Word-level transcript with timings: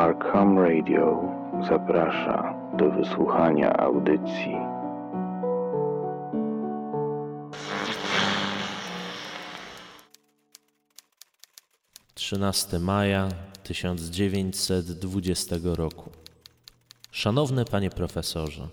Arkham 0.00 0.58
Radio 0.58 1.22
zaprasza 1.68 2.54
do 2.78 2.90
wysłuchania 2.90 3.76
audycji. 3.76 4.54
Trzynasty 12.14 12.78
maja 12.78 13.28
1920 13.62 15.56
roku. 15.64 16.10
Szanowny 17.10 17.64
panie 17.64 17.90
profesorze, 17.90 18.68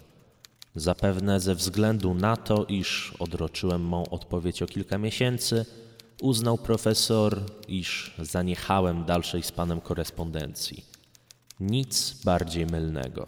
zapewne 0.75 1.39
ze 1.39 1.55
względu 1.55 2.13
na 2.13 2.37
to, 2.37 2.65
iż 2.65 3.13
odroczyłem 3.19 3.81
mą 3.81 4.09
odpowiedź 4.09 4.61
o 4.61 4.65
kilka 4.65 4.97
miesięcy, 4.97 5.65
uznał 6.21 6.57
profesor, 6.57 7.41
iż 7.67 8.15
zaniechałem 8.19 9.05
dalszej 9.05 9.43
z 9.43 9.51
panem 9.51 9.81
korespondencji. 9.81 10.96
Nic 11.59 12.23
bardziej 12.23 12.65
mylnego. 12.65 13.25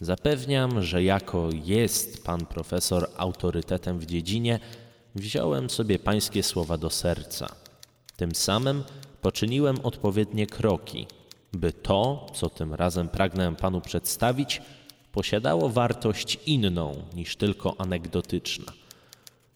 Zapewniam, 0.00 0.82
że 0.82 1.02
jako 1.02 1.48
jest 1.64 2.24
pan 2.24 2.46
profesor 2.46 3.10
autorytetem 3.16 3.98
w 3.98 4.06
dziedzinie, 4.06 4.60
wziąłem 5.14 5.70
sobie 5.70 5.98
pańskie 5.98 6.42
słowa 6.42 6.78
do 6.78 6.90
serca. 6.90 7.54
Tym 8.16 8.34
samym 8.34 8.84
poczyniłem 9.22 9.76
odpowiednie 9.82 10.46
kroki, 10.46 11.06
by 11.52 11.72
to, 11.72 12.26
co 12.34 12.50
tym 12.50 12.74
razem 12.74 13.08
pragnę 13.08 13.56
panu 13.56 13.80
przedstawić, 13.80 14.62
posiadało 15.12 15.68
wartość 15.68 16.38
inną 16.46 17.02
niż 17.14 17.36
tylko 17.36 17.74
anegdotyczna. 17.80 18.72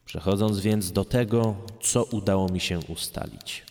Przechodząc 0.05 0.61
więc 0.61 0.93
do 0.93 1.05
tego, 1.05 1.57
co 1.83 2.05
udało 2.05 2.49
mi 2.49 2.61
się 2.61 2.81
ustalić. 2.89 3.65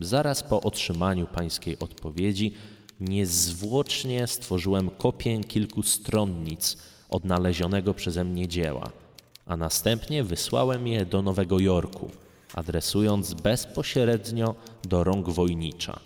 Zaraz 0.00 0.42
po 0.42 0.60
otrzymaniu 0.60 1.26
pańskiej 1.26 1.78
odpowiedzi, 1.78 2.54
niezwłocznie 3.00 4.26
stworzyłem 4.26 4.90
kopię 4.90 5.40
kilku 5.40 5.82
stronnic 5.82 6.76
odnalezionego 7.10 7.94
przeze 7.94 8.24
mnie 8.24 8.48
dzieła, 8.48 8.90
a 9.46 9.56
następnie 9.56 10.24
wysłałem 10.24 10.86
je 10.86 11.06
do 11.06 11.22
Nowego 11.22 11.58
Jorku, 11.58 12.10
adresując 12.54 13.34
bezpośrednio 13.34 14.54
do 14.88 15.04
rąk 15.04 15.28
wojnicza. 15.28 16.00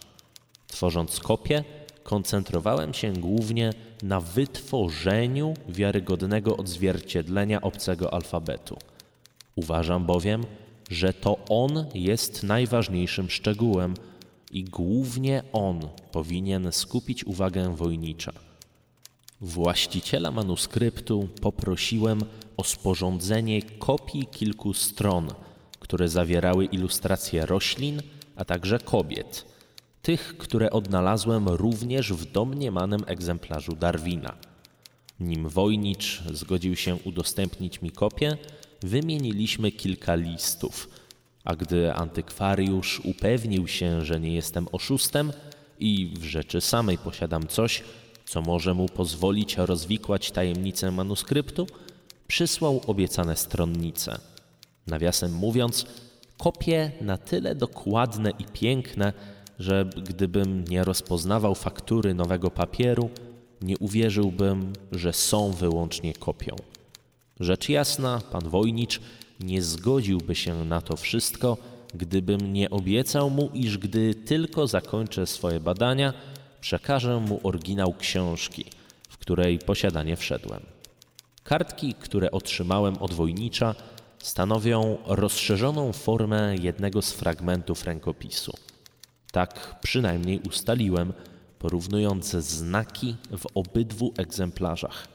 Tworząc 0.67 1.21
kopię, 1.21 1.65
koncentrowałem 2.03 2.95
się 2.95 3.13
głównie 3.13 3.73
na 4.03 4.21
wytworzeniu 4.21 5.55
wiarygodnego 5.69 6.57
odzwierciedlenia 6.57 7.61
obcego 7.61 8.15
alfabetu. 8.15 8.77
Uważam 9.57 10.07
bowiem, 10.07 10.45
że 10.91 11.13
to 11.13 11.39
on 11.49 11.87
jest 11.95 12.43
najważniejszym 12.43 13.31
szczegółem 13.31 13.95
i 14.55 14.65
głównie 14.65 15.43
on 15.53 15.89
powinien 16.13 16.73
skupić 16.73 17.25
uwagę 17.25 17.77
wojnicza. 17.77 18.33
Właściciela 19.41 20.31
manuskryptu 20.31 21.29
poprosiłem 21.41 22.21
o 22.57 22.65
sporządzenie 22.65 23.63
kopii 23.63 24.27
kilku 24.27 24.75
stron, 24.75 25.29
które 25.81 26.09
zawierały 26.09 26.65
ilustracje 26.65 27.47
roślin, 27.47 28.03
a 28.37 28.45
także 28.45 28.79
kobiet, 28.79 29.45
tych, 30.03 30.37
które 30.39 30.71
odnalazłem 30.71 31.49
również 31.49 32.13
w 32.13 32.33
domniemanym 32.33 33.05
egzemplarzu 33.07 33.77
Darwina. 33.77 34.35
Nim 35.21 35.49
Wojnicz 35.49 36.23
zgodził 36.33 36.77
się 36.77 36.99
udostępnić 37.05 37.83
mi 37.83 37.91
kopię, 37.91 38.37
wymieniliśmy 38.83 39.73
kilka 39.73 40.15
listów, 40.15 40.89
a 41.45 41.57
gdy 41.57 41.95
antykwariusz 41.95 43.01
upewnił 43.05 43.69
się, 43.69 44.05
że 44.05 44.21
nie 44.21 44.35
jestem 44.35 44.67
oszustem 44.73 45.33
i 45.79 46.15
w 46.17 46.25
rzeczy 46.25 46.61
samej 46.61 46.99
posiadam 46.99 47.47
coś, 47.47 47.83
co 48.25 48.43
może 48.43 48.75
mu 48.75 48.89
pozwolić 48.89 49.57
rozwikłać 49.57 50.31
tajemnicę 50.31 50.91
manuskryptu, 50.91 51.67
przysłał 52.27 52.81
obiecane 52.87 53.37
stronnice. 53.37 54.19
Nawiasem 54.87 55.33
mówiąc, 55.33 55.87
kopie 56.39 56.91
na 57.01 57.19
tyle 57.19 57.55
dokładne 57.55 58.31
i 58.31 58.45
piękne, 58.45 59.13
że 59.59 59.91
gdybym 59.97 60.65
nie 60.65 60.85
rozpoznawał 60.85 61.55
faktury 61.55 62.15
nowego 62.15 62.51
papieru, 62.51 63.11
nie 63.63 63.79
uwierzyłbym, 63.79 64.73
że 64.93 65.13
są 65.13 65.53
wyłącznie 65.53 66.15
kopią. 66.15 66.57
Rzecz 67.41 67.69
jasna, 67.69 68.21
pan 68.33 68.49
Wojnicz 68.49 69.01
nie 69.45 69.63
zgodziłby 69.63 70.35
się 70.35 70.65
na 70.65 70.81
to 70.81 70.97
wszystko, 70.97 71.57
gdybym 71.95 72.53
nie 72.53 72.71
obiecał 72.71 73.31
mu, 73.31 73.51
iż 73.55 73.79
gdy 73.79 74.15
tylko 74.15 74.67
zakończę 74.67 75.27
swoje 75.27 75.61
badania, 75.61 76.13
przekażę 76.61 77.21
mu 77.21 77.41
oryginał 77.43 77.95
książki, 77.95 78.65
w 79.09 79.19
której 79.19 79.59
posiadanie 79.59 80.17
wszedłem. 80.17 80.61
Kartki, 81.45 81.95
które 81.95 82.31
otrzymałem 82.31 82.97
od 82.99 83.15
wojnicza, 83.15 83.75
stanowią 84.19 84.99
rozszerzoną 85.07 85.93
formę 85.93 86.57
jednego 86.63 87.03
z 87.03 87.13
fragmentów 87.13 87.85
rękopisu. 87.85 88.53
Tak 89.33 89.81
przynajmniej 89.83 90.41
ustaliłem, 90.49 91.13
porównując 91.59 92.31
znaki 92.31 93.17
w 93.39 93.47
obydwu 93.55 94.13
egzemplarzach. 94.17 95.09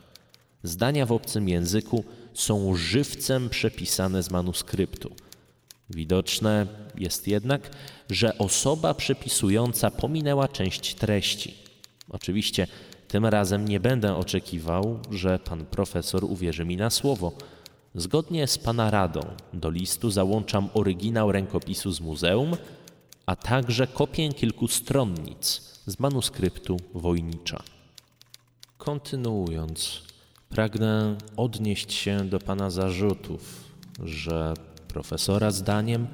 Zdania 0.63 1.05
w 1.05 1.11
obcym 1.11 1.49
języku 1.49 2.03
są 2.33 2.75
żywcem 2.75 3.49
przepisane 3.49 4.23
z 4.23 4.31
manuskryptu. 4.31 5.15
Widoczne 5.89 6.67
jest 6.97 7.27
jednak, 7.27 7.71
że 8.09 8.37
osoba 8.37 8.93
przepisująca 8.93 9.91
pominęła 9.91 10.47
część 10.47 10.95
treści. 10.95 11.55
Oczywiście 12.09 12.67
tym 13.07 13.25
razem 13.25 13.67
nie 13.67 13.79
będę 13.79 14.15
oczekiwał, 14.15 14.99
że 15.11 15.39
pan 15.39 15.65
profesor 15.65 16.23
uwierzy 16.23 16.65
mi 16.65 16.77
na 16.77 16.89
słowo. 16.89 17.31
Zgodnie 17.95 18.47
z 18.47 18.57
pana 18.57 18.91
radą 18.91 19.21
do 19.53 19.69
listu 19.69 20.11
załączam 20.11 20.69
oryginał 20.73 21.31
rękopisu 21.31 21.91
z 21.91 22.01
muzeum, 22.01 22.57
a 23.25 23.35
także 23.35 23.87
kopię 23.87 24.29
kilku 24.29 24.67
stronnic 24.67 25.61
z 25.85 25.99
manuskryptu 25.99 26.77
Wojnicza. 26.93 27.63
Kontynuując, 28.77 30.01
pragnę 30.49 31.15
odnieść 31.37 31.93
się 31.93 32.25
do 32.25 32.39
pana 32.39 32.69
zarzutów, 32.69 33.73
że 34.03 34.53
profesora 34.87 35.51
zdaniem 35.51 36.07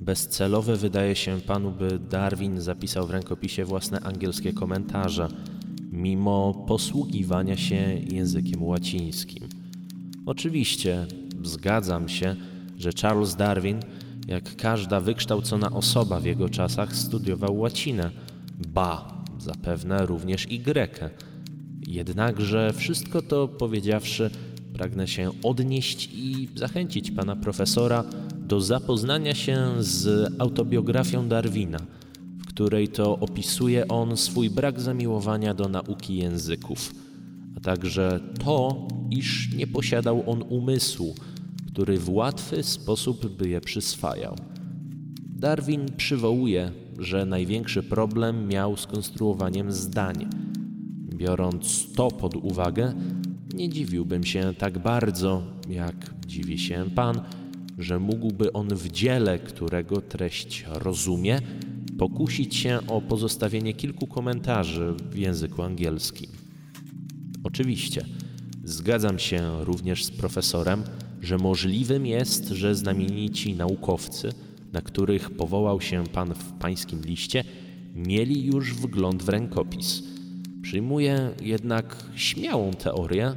bezcelowe 0.00 0.76
wydaje 0.76 1.16
się 1.16 1.40
panu, 1.40 1.70
by 1.70 1.98
Darwin 1.98 2.60
zapisał 2.60 3.06
w 3.06 3.10
rękopisie 3.10 3.64
własne 3.64 4.00
angielskie 4.00 4.52
komentarze, 4.52 5.28
mimo 5.92 6.64
posługiwania 6.68 7.56
się 7.56 8.00
językiem 8.12 8.62
łacińskim. 8.62 9.48
Oczywiście 10.26 11.06
zgadzam 11.42 12.08
się, 12.08 12.36
że 12.76 12.90
Charles 13.02 13.36
Darwin, 13.36 13.80
jak 14.26 14.56
każda 14.56 15.00
wykształcona 15.00 15.70
osoba 15.70 16.20
w 16.20 16.24
jego 16.24 16.48
czasach, 16.48 16.96
studiował 16.96 17.58
łacinę, 17.58 18.10
ba, 18.68 19.22
zapewne 19.38 20.06
również 20.06 20.52
i 20.52 20.58
grekę. 20.58 21.10
Jednakże 21.88 22.72
wszystko 22.72 23.22
to 23.22 23.48
powiedziawszy, 23.48 24.30
pragnę 24.72 25.08
się 25.08 25.30
odnieść 25.42 26.10
i 26.14 26.48
zachęcić 26.54 27.10
pana 27.10 27.36
profesora 27.36 28.04
do 28.38 28.60
zapoznania 28.60 29.34
się 29.34 29.58
z 29.78 30.32
autobiografią 30.38 31.28
Darwina, 31.28 31.78
w 32.38 32.46
której 32.46 32.88
to 32.88 33.18
opisuje 33.18 33.88
on 33.88 34.16
swój 34.16 34.50
brak 34.50 34.80
zamiłowania 34.80 35.54
do 35.54 35.68
nauki 35.68 36.16
języków, 36.16 36.94
a 37.56 37.60
także 37.60 38.20
to, 38.44 38.88
iż 39.10 39.54
nie 39.54 39.66
posiadał 39.66 40.30
on 40.30 40.42
umysłu, 40.48 41.14
który 41.72 41.98
w 41.98 42.10
łatwy 42.10 42.62
sposób 42.62 43.26
by 43.36 43.48
je 43.48 43.60
przyswajał. 43.60 44.36
Darwin 45.20 45.86
przywołuje, 45.96 46.72
że 46.98 47.26
największy 47.26 47.82
problem 47.82 48.48
miał 48.48 48.76
z 48.76 48.86
konstruowaniem 48.86 49.72
zdań. 49.72 50.26
Biorąc 51.18 51.92
to 51.92 52.10
pod 52.10 52.36
uwagę, 52.36 52.92
nie 53.54 53.68
dziwiłbym 53.68 54.24
się 54.24 54.54
tak 54.58 54.78
bardzo, 54.78 55.42
jak 55.68 56.14
dziwi 56.26 56.58
się 56.58 56.84
Pan, 56.94 57.20
że 57.78 57.98
mógłby 57.98 58.52
on 58.52 58.68
w 58.68 58.88
dziele, 58.88 59.38
którego 59.38 60.00
treść 60.00 60.64
rozumie, 60.70 61.40
pokusić 61.98 62.56
się 62.56 62.78
o 62.88 63.00
pozostawienie 63.00 63.74
kilku 63.74 64.06
komentarzy 64.06 64.94
w 65.10 65.16
języku 65.16 65.62
angielskim. 65.62 66.30
Oczywiście, 67.44 68.04
zgadzam 68.64 69.18
się 69.18 69.64
również 69.64 70.04
z 70.04 70.10
profesorem, 70.10 70.82
że 71.22 71.38
możliwym 71.38 72.06
jest, 72.06 72.48
że 72.48 72.74
znamienici 72.74 73.54
naukowcy, 73.54 74.32
na 74.72 74.80
których 74.80 75.30
powołał 75.30 75.80
się 75.80 76.04
Pan 76.12 76.34
w 76.34 76.52
pańskim 76.52 77.00
liście, 77.02 77.44
mieli 77.94 78.44
już 78.46 78.74
wgląd 78.74 79.22
w 79.22 79.28
rękopis. 79.28 80.17
Przyjmuję 80.68 81.34
jednak 81.42 81.96
śmiałą 82.16 82.70
teorię, 82.70 83.34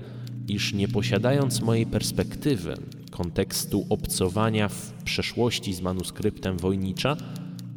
iż 0.48 0.74
nie 0.74 0.88
posiadając 0.88 1.62
mojej 1.62 1.86
perspektywy, 1.86 2.78
kontekstu 3.12 3.86
obcowania 3.90 4.70
w 4.70 4.94
przeszłości 5.04 5.74
z 5.74 5.82
manuskryptem 5.82 6.58
Wojnicza, 6.58 7.18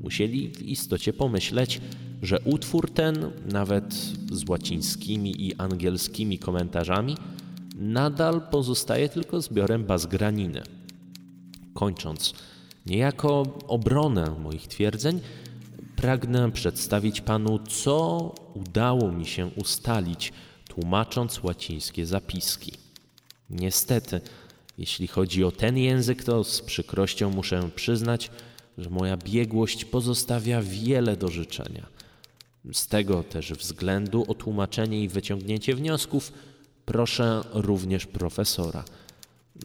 musieli 0.03 0.49
w 0.49 0.63
istocie 0.63 1.13
pomyśleć, 1.13 1.81
że 2.23 2.41
utwór 2.41 2.91
ten, 2.91 3.31
nawet 3.53 3.95
z 4.33 4.49
łacińskimi 4.49 5.47
i 5.47 5.55
angielskimi 5.55 6.39
komentarzami, 6.39 7.17
nadal 7.79 8.41
pozostaje 8.51 9.09
tylko 9.09 9.41
zbiorem 9.41 9.85
baz 9.85 10.07
graniny. 10.07 10.63
Kończąc, 11.75 12.35
niejako 12.87 13.43
obronę 13.69 14.37
moich 14.43 14.67
twierdzeń, 14.69 15.21
pragnę 16.05 16.53
przedstawić 16.53 17.21
panu, 17.21 17.59
co 17.59 18.35
udało 18.55 19.13
mi 19.13 19.27
się 19.27 19.47
ustalić, 19.47 20.33
tłumacząc 20.69 21.43
łacińskie 21.43 22.07
zapiski. 22.07 22.73
Niestety, 23.51 24.21
jeśli 24.79 25.07
chodzi 25.07 25.45
o 25.45 25.53
ten 25.53 25.79
język, 25.79 26.25
to 26.25 26.45
z 26.45 26.63
przykrością 26.63 27.31
muszę 27.31 27.71
przyznać, 27.75 28.31
że 28.79 28.91
moja 28.91 29.17
biegłość 29.17 29.85
pozostawia 29.85 30.63
wiele 30.63 31.17
do 31.17 31.29
życzenia. 31.29 31.87
Z 32.73 32.87
tego 32.87 33.23
też 33.23 33.53
względu 33.53 34.25
o 34.29 34.35
tłumaczenie 34.35 35.03
i 35.03 35.09
wyciągnięcie 35.09 35.75
wniosków 35.75 36.33
proszę 36.85 37.43
również 37.53 38.07
profesora. 38.07 38.85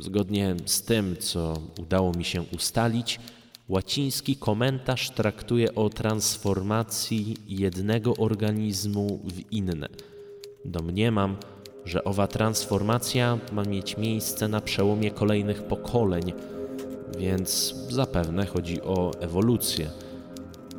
Zgodnie 0.01 0.56
z 0.65 0.81
tym, 0.81 1.15
co 1.19 1.62
udało 1.80 2.13
mi 2.13 2.25
się 2.25 2.42
ustalić, 2.42 3.19
łaciński 3.69 4.36
komentarz 4.36 5.10
traktuje 5.10 5.75
o 5.75 5.89
transformacji 5.89 7.36
jednego 7.48 8.13
organizmu 8.18 9.19
w 9.24 9.51
inne. 9.51 9.88
Domniemam, 10.66 11.38
że 11.86 12.04
owa 12.04 12.27
transformacja 12.27 13.38
ma 13.51 13.63
mieć 13.63 13.98
miejsce 13.98 14.48
na 14.48 14.62
przełomie 14.62 15.12
kolejnych 15.12 15.63
pokoleń, 15.63 16.33
więc 17.18 17.75
zapewne 17.89 18.45
chodzi 18.45 18.81
o 18.81 19.12
ewolucję. 19.19 19.89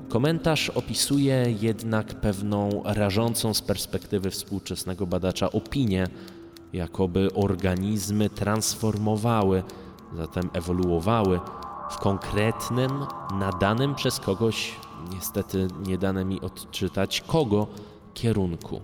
Komentarz 0.08 0.70
opisuje 0.70 1.54
jednak 1.60 2.20
pewną 2.20 2.82
rażącą 2.84 3.54
z 3.54 3.62
perspektywy 3.62 4.30
współczesnego 4.30 5.06
badacza 5.06 5.52
opinię, 5.52 6.06
jakoby 6.72 7.28
organizmy 7.34 8.30
transformowały, 8.30 9.62
zatem 10.16 10.50
ewoluowały 10.52 11.40
w 11.90 11.98
konkretnym, 11.98 12.90
nadanym 13.34 13.94
przez 13.94 14.20
kogoś, 14.20 14.72
niestety 15.14 15.68
nie 15.86 15.98
dane 15.98 16.24
mi 16.24 16.40
odczytać 16.40 17.20
kogo, 17.20 17.66
kierunku. 18.14 18.80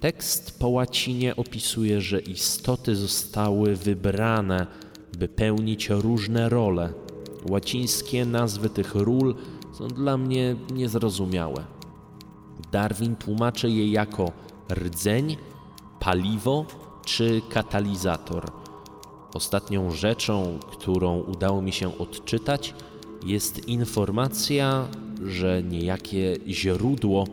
Tekst 0.00 0.58
po 0.58 0.68
łacinie 0.68 1.36
opisuje, 1.36 2.00
że 2.00 2.20
istoty 2.20 2.96
zostały 2.96 3.76
wybrane, 3.76 4.66
by 5.18 5.28
pełnić 5.28 5.88
różne 5.88 6.48
role. 6.48 6.92
Łacińskie 7.50 8.24
nazwy 8.24 8.70
tych 8.70 8.94
ról 8.94 9.34
są 9.72 9.88
dla 9.88 10.16
mnie 10.16 10.56
niezrozumiałe. 10.72 11.64
Darwin 12.72 13.16
tłumaczy 13.16 13.70
je 13.70 13.92
jako 13.92 14.32
rdzeń, 14.72 15.36
paliwo 16.00 16.66
czy 17.04 17.42
katalizator. 17.50 18.50
Ostatnią 19.34 19.90
rzeczą, 19.90 20.58
którą 20.70 21.20
udało 21.20 21.62
mi 21.62 21.72
się 21.72 21.98
odczytać, 21.98 22.74
jest 23.26 23.68
informacja, 23.68 24.88
że 25.26 25.62
niejakie 25.62 26.36
źródło, 26.48 27.26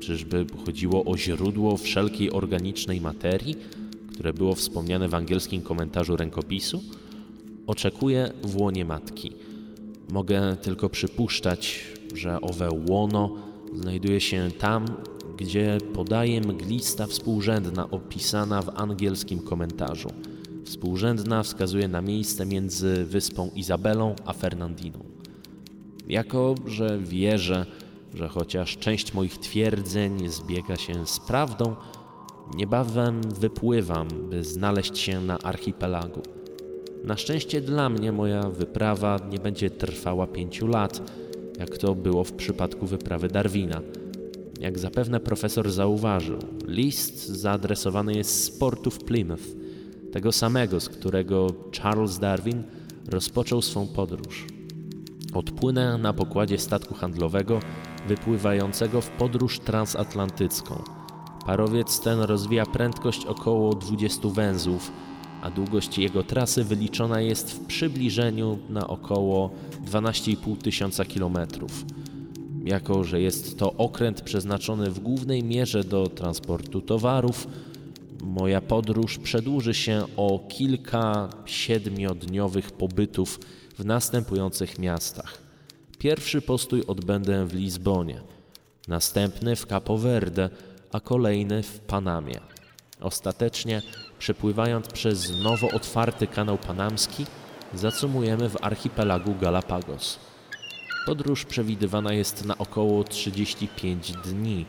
czyżby 0.00 0.46
chodziło 0.66 1.04
o 1.04 1.16
źródło 1.16 1.76
wszelkiej 1.76 2.32
organicznej 2.32 3.00
materii, 3.00 3.56
które 4.12 4.32
było 4.32 4.54
wspomniane 4.54 5.08
w 5.08 5.14
angielskim 5.14 5.62
komentarzu 5.62 6.16
rękopisu, 6.16 6.82
oczekuje 7.66 8.32
w 8.42 8.56
łonie 8.56 8.84
matki. 8.84 9.32
Mogę 10.12 10.56
tylko 10.62 10.88
przypuszczać, 10.88 11.84
że 12.14 12.40
owe 12.40 12.68
łono 12.88 13.34
znajduje 13.74 14.20
się 14.20 14.50
tam, 14.58 14.84
gdzie 15.36 15.78
podaje 15.94 16.40
mglista 16.40 17.06
współrzędna 17.06 17.90
opisana 17.90 18.62
w 18.62 18.80
angielskim 18.80 19.38
komentarzu. 19.38 20.08
Współrzędna 20.68 21.42
wskazuje 21.42 21.88
na 21.88 22.02
miejsce 22.02 22.46
między 22.46 23.04
wyspą 23.04 23.50
Izabelą 23.54 24.14
a 24.26 24.32
Fernandiną. 24.32 24.98
Jako, 26.08 26.54
że 26.66 26.98
wierzę, 26.98 27.66
że 28.14 28.28
chociaż 28.28 28.76
część 28.76 29.14
moich 29.14 29.38
twierdzeń 29.38 30.28
zbiega 30.28 30.76
się 30.76 31.06
z 31.06 31.20
prawdą, 31.20 31.76
niebawem 32.54 33.20
wypływam, 33.22 34.08
by 34.30 34.44
znaleźć 34.44 34.98
się 34.98 35.20
na 35.20 35.38
archipelagu. 35.38 36.22
Na 37.04 37.16
szczęście 37.16 37.60
dla 37.60 37.88
mnie 37.88 38.12
moja 38.12 38.42
wyprawa 38.42 39.18
nie 39.30 39.38
będzie 39.38 39.70
trwała 39.70 40.26
pięciu 40.26 40.66
lat, 40.66 41.12
jak 41.58 41.78
to 41.78 41.94
było 41.94 42.24
w 42.24 42.32
przypadku 42.32 42.86
wyprawy 42.86 43.28
Darwina. 43.28 43.80
Jak 44.60 44.78
zapewne 44.78 45.20
profesor 45.20 45.70
zauważył, 45.70 46.38
list 46.66 47.26
zaadresowany 47.26 48.14
jest 48.14 48.44
z 48.44 48.50
portu 48.50 48.90
w 48.90 48.98
Plymouth, 48.98 49.58
tego 50.12 50.32
samego, 50.32 50.80
z 50.80 50.88
którego 50.88 51.46
Charles 51.82 52.18
Darwin 52.18 52.62
rozpoczął 53.08 53.62
swą 53.62 53.86
podróż. 53.86 54.46
Odpłynę 55.34 55.98
na 55.98 56.12
pokładzie 56.12 56.58
statku 56.58 56.94
handlowego 56.94 57.60
wypływającego 58.08 59.00
w 59.00 59.10
podróż 59.10 59.58
transatlantycką. 59.58 60.82
Parowiec 61.46 62.00
ten 62.00 62.20
rozwija 62.20 62.66
prędkość 62.66 63.26
około 63.26 63.74
20 63.74 64.28
węzłów, 64.28 64.92
a 65.42 65.50
długość 65.50 65.98
jego 65.98 66.22
trasy 66.22 66.64
wyliczona 66.64 67.20
jest 67.20 67.50
w 67.50 67.66
przybliżeniu 67.66 68.58
na 68.68 68.88
około 68.88 69.50
12,5 69.86 70.56
tysiąca 70.56 71.04
kilometrów. 71.04 71.84
Jako, 72.64 73.04
że 73.04 73.20
jest 73.20 73.58
to 73.58 73.72
okręt 73.72 74.20
przeznaczony 74.20 74.90
w 74.90 75.00
głównej 75.00 75.44
mierze 75.44 75.84
do 75.84 76.06
transportu 76.06 76.80
towarów, 76.80 77.46
moja 78.22 78.60
podróż 78.60 79.18
przedłuży 79.18 79.74
się 79.74 80.04
o 80.16 80.38
kilka 80.48 81.30
siedmiodniowych 81.46 82.70
pobytów 82.70 83.40
w 83.78 83.84
następujących 83.84 84.78
miastach. 84.78 85.38
Pierwszy 85.98 86.42
postój 86.42 86.84
odbędę 86.86 87.46
w 87.46 87.54
Lizbonie, 87.54 88.20
następny 88.88 89.56
w 89.56 89.66
Capo 89.66 89.98
Verde, 89.98 90.50
a 90.92 91.00
kolejny 91.00 91.62
w 91.62 91.80
Panamie. 91.80 92.40
Ostatecznie, 93.00 93.82
przepływając 94.18 94.88
przez 94.88 95.42
nowo 95.42 95.70
otwarty 95.70 96.26
kanał 96.26 96.58
panamski, 96.58 97.26
zacumujemy 97.74 98.48
w 98.48 98.64
archipelagu 98.64 99.34
Galapagos. 99.40 100.18
Podróż 101.06 101.44
przewidywana 101.44 102.12
jest 102.12 102.44
na 102.44 102.58
około 102.58 103.04
35 103.04 104.12
dni, 104.12 104.66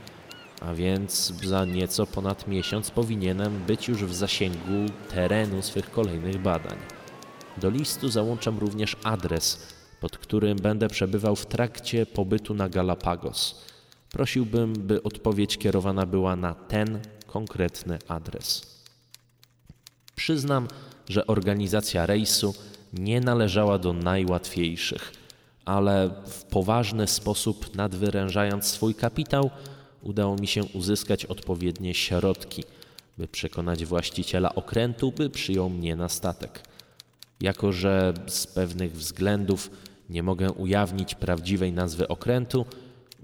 a 0.62 0.74
więc 0.74 1.34
za 1.44 1.66
nieco 1.66 2.08
ponad 2.08 2.48
miesiąc 2.48 2.92
powinienem 2.92 3.66
być 3.68 3.88
już 3.88 4.06
w 4.06 4.16
zasięgu 4.16 4.92
terenu 5.14 5.62
swych 5.62 5.92
kolejnych 5.92 6.42
badań. 6.42 6.78
Do 7.58 7.70
listu 7.70 8.10
załączam 8.10 8.60
również 8.60 8.96
adres, 9.04 9.68
pod 10.02 10.18
którym 10.18 10.58
będę 10.58 10.88
przebywał 10.88 11.36
w 11.36 11.46
trakcie 11.46 12.06
pobytu 12.06 12.54
na 12.54 12.70
Galapagos. 12.70 13.66
Prosiłbym, 14.12 14.74
by 14.74 15.04
odpowiedź 15.04 15.58
kierowana 15.58 16.06
była 16.06 16.36
na 16.36 16.54
ten 16.54 17.00
konkretny 17.28 18.00
adres. 18.08 18.80
Przyznam, 20.16 20.68
że 21.10 21.28
organizacja 21.28 22.06
rejsu 22.06 22.56
nie 22.94 23.22
należała 23.22 23.78
do 23.78 23.94
najłatwiejszych, 23.94 25.14
ale 25.66 26.10
w 26.26 26.44
poważny 26.44 27.08
sposób 27.08 27.76
nadwyrężając 27.76 28.66
swój 28.66 28.96
kapitał, 28.96 29.50
udało 30.02 30.36
mi 30.36 30.48
się 30.48 30.64
uzyskać 30.64 31.26
odpowiednie 31.26 31.94
środki, 31.94 32.64
by 33.18 33.28
przekonać 33.28 33.86
właściciela 33.86 34.56
okrętu, 34.56 35.12
by 35.12 35.30
przyjął 35.30 35.70
mnie 35.70 35.96
na 35.96 36.10
statek. 36.10 36.64
Jako, 37.42 37.72
że 37.72 38.14
z 38.28 38.48
pewnych 38.48 38.94
względów 38.94 39.72
nie 40.10 40.24
mogę 40.24 40.52
ujawnić 40.52 41.16
prawdziwej 41.16 41.74
nazwy 41.74 42.08
okrętu, 42.08 42.66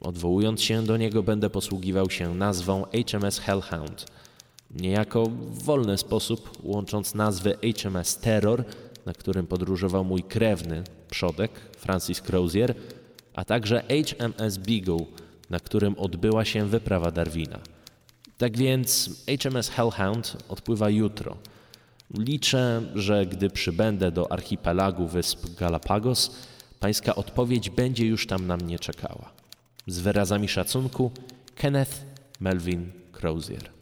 odwołując 0.01 0.62
się 0.62 0.84
do 0.84 0.98
niego, 0.98 1.24
będę 1.24 1.50
posługiwał 1.50 2.10
się 2.10 2.36
nazwą 2.36 2.86
HMS 3.12 3.39
Hellhound. 3.39 4.05
Niejako 4.72 5.25
w 5.25 5.63
wolny 5.63 5.98
sposób, 5.98 6.50
łącząc 6.63 7.15
nazwy 7.15 7.58
HMS 7.77 8.17
Terror, 8.17 8.63
na 9.05 9.13
którym 9.13 9.48
podróżował 9.48 10.03
mój 10.03 10.24
krewny, 10.24 10.84
przodek 11.10 11.51
Francis 11.77 12.22
Crozier, 12.22 12.75
a 13.34 13.46
także 13.46 13.84
HMS 13.89 14.58
Beagle, 14.58 15.05
na 15.50 15.60
którym 15.60 16.00
odbyła 16.00 16.46
się 16.46 16.66
wyprawa 16.66 17.12
Darwina. 17.12 17.60
Tak 18.38 18.58
więc 18.58 19.10
HMS 19.44 19.70
Hellhound 19.70 20.38
odpływa 20.50 20.90
jutro. 20.90 21.38
Liczę, 22.14 22.82
że 22.96 23.25
gdy 23.25 23.50
przybędę 23.50 24.12
do 24.12 24.32
archipelagu 24.32 25.08
wysp 25.08 25.56
Galapagos, 25.60 26.32
pańska 26.80 27.16
odpowiedź 27.16 27.70
będzie 27.70 28.06
już 28.06 28.28
tam 28.28 28.48
na 28.48 28.58
mnie 28.58 28.80
czekała. 28.80 29.32
Z 29.88 30.00
wyrazami 30.00 30.48
szacunku, 30.48 31.12
Kenneth 31.56 32.06
Melvin 32.40 32.92
Crozier. 33.12 33.75